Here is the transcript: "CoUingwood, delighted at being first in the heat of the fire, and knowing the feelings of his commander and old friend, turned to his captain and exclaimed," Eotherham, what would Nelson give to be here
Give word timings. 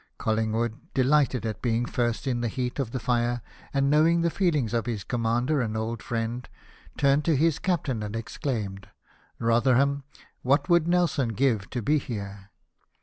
"CoUingwood, 0.19 0.79
delighted 0.95 1.45
at 1.45 1.61
being 1.61 1.85
first 1.85 2.25
in 2.25 2.41
the 2.41 2.47
heat 2.47 2.79
of 2.79 2.89
the 2.89 2.99
fire, 2.99 3.43
and 3.71 3.87
knowing 3.87 4.21
the 4.21 4.31
feelings 4.31 4.73
of 4.73 4.87
his 4.87 5.03
commander 5.03 5.61
and 5.61 5.77
old 5.77 6.01
friend, 6.01 6.49
turned 6.97 7.23
to 7.25 7.35
his 7.35 7.59
captain 7.59 8.01
and 8.01 8.15
exclaimed," 8.15 8.87
Eotherham, 9.39 10.01
what 10.41 10.67
would 10.67 10.87
Nelson 10.87 11.29
give 11.29 11.69
to 11.69 11.83
be 11.83 11.99
here 11.99 12.49